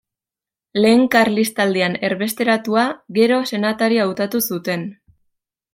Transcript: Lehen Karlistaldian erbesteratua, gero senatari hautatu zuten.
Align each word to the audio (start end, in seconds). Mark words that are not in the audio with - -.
Lehen 0.79 1.03
Karlistaldian 1.15 1.97
erbesteratua, 2.09 2.87
gero 3.19 3.41
senatari 3.53 4.05
hautatu 4.07 4.47
zuten. 4.53 4.93